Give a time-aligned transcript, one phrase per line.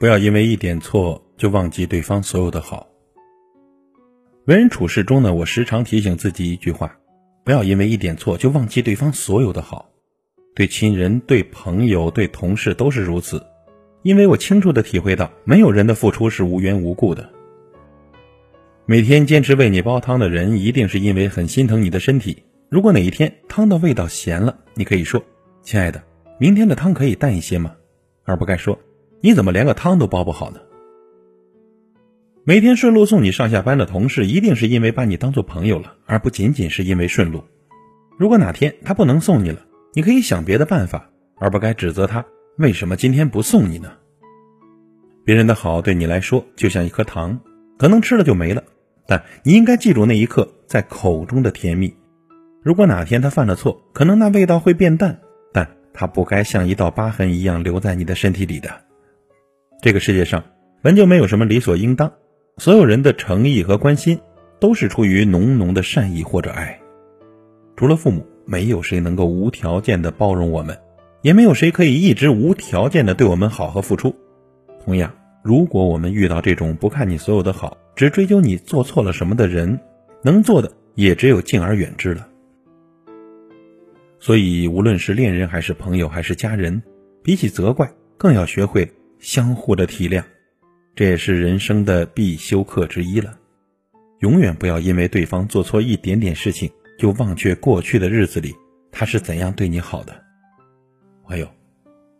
[0.00, 2.88] 不要因为一点错就忘记对方所有的好。
[4.46, 6.96] 为人处事中呢，我时常提醒自己一句话：
[7.44, 9.90] 不要因为一点错就忘记对方所有的好。
[10.54, 13.44] 对亲人、对朋友、对同事都是如此，
[14.00, 17.28] 因为我清楚的体会到，没有人的付出是无缘无故的。
[18.86, 22.42] 每天坚持为你煲汤的人，一定是因为很心疼你的身体。
[22.70, 25.22] 如果哪一天汤的味道咸了，你可以说
[25.62, 26.02] ：“亲爱的，
[26.38, 27.74] 明天的汤可以淡一些吗？”
[28.24, 28.78] 而不该说
[29.20, 30.60] ：“你怎么连个汤都煲不好呢？”
[32.42, 37.44] 每天顺路送你上下班的同事，一定是因为把你当做朋友了，而不仅仅是因为顺路。
[38.18, 39.60] 如果哪天他不能送你了，
[39.94, 42.24] 你可以想别的办法，而不该指责他
[42.56, 43.92] 为什么今天不送你呢？
[45.24, 47.40] 别人的好对你来说就像一颗糖，
[47.78, 48.64] 可能吃了就没了，
[49.06, 51.94] 但你应该记住那一刻在口中的甜蜜。
[52.62, 55.20] 如果哪天他犯了错，可能那味道会变淡，
[55.52, 58.70] 但他不该像一道疤痕一样留在你的身体里的。
[59.80, 60.44] 这个世界上
[60.82, 62.12] 本就没有什么理所应当，
[62.58, 64.20] 所有人的诚意和关心
[64.58, 66.80] 都是出于浓浓的善意或者爱，
[67.76, 68.26] 除了父母。
[68.46, 70.76] 没有谁能够无条件的包容我们，
[71.22, 74.16] 也没有谁可以一直无条件的对我们好和付出。
[74.84, 75.14] 同样，
[75.44, 79.78] 如果我们遇到这种不看你所有的好，只追究你做错了什么的人，
[80.24, 82.26] 能做的也只有敬而远之了。
[84.18, 86.82] 所以，无论是恋人还是朋友还是家人，
[87.22, 88.90] 比起责怪，更要学会
[89.20, 90.24] 相互的体谅，
[90.96, 93.38] 这也是人生的必修课之一了。
[94.18, 96.68] 永远不要因为对方做错一点点事情。
[96.98, 98.54] 就忘却过去的日子里，
[98.92, 100.22] 他是怎样对你好的。
[101.24, 101.48] 还有，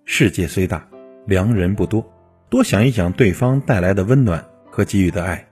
[0.06, 0.89] 世界虽大，
[1.27, 2.11] 良人不多，
[2.48, 5.47] 多想一想对方带来的温暖和给予的爱，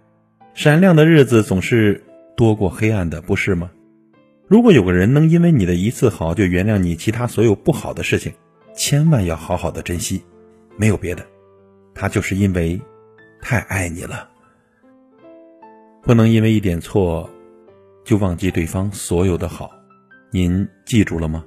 [0.54, 2.02] 闪亮的日子总是
[2.38, 3.70] 多过黑暗的，不是吗？
[4.46, 8.32] 如果有个人能因为你的一次好就原谅你其他所有不好的事情，
[8.74, 10.22] 千万要好好的珍惜。
[10.78, 11.26] 没有别的，
[11.98, 12.80] 他就是因为
[13.42, 14.30] 太爱你了。
[16.02, 17.28] 不能因为一点错。
[18.04, 19.70] 就忘记对方所有的好，
[20.30, 21.44] 您记住了吗？